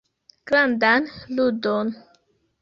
Grandan 0.51 1.05
ludon. 1.35 1.93